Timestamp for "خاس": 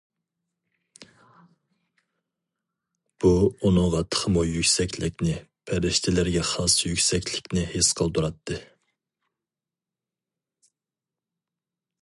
6.55-6.77